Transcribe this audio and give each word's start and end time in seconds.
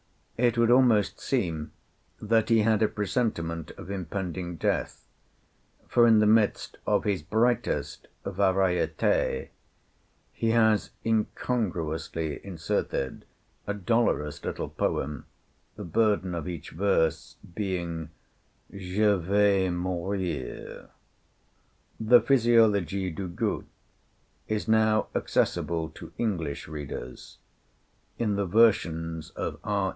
It 0.35 0.57
would 0.57 0.71
almost 0.71 1.19
seem 1.19 1.71
that 2.19 2.49
he 2.49 2.61
had 2.63 2.81
a 2.81 2.87
presentiment 2.87 3.69
of 3.77 3.91
impending 3.91 4.55
death, 4.55 5.05
for 5.87 6.07
in 6.07 6.17
the 6.17 6.25
midst 6.25 6.77
of 6.87 7.03
his 7.03 7.21
brightest 7.21 8.07
'Variétés' 8.25 9.49
he 10.33 10.49
has 10.49 10.89
incongruously 11.05 12.43
inserted 12.43 13.25
a 13.67 13.75
dolorous 13.75 14.43
little 14.43 14.69
poem, 14.69 15.27
the 15.75 15.83
burden 15.83 16.33
of 16.33 16.47
each 16.47 16.71
verse 16.71 17.35
being 17.53 18.09
"Je 18.73 19.13
vais 19.17 19.69
mourir." 19.69 20.89
The 21.99 22.19
'Physiologic 22.21 23.15
du 23.15 23.27
Goût' 23.27 23.65
is 24.47 24.67
now 24.67 25.05
accessible 25.13 25.89
to 25.89 26.11
English 26.17 26.67
readers 26.67 27.37
in 28.17 28.35
the 28.35 28.47
versions 28.47 29.29
of 29.31 29.59
R. 29.63 29.81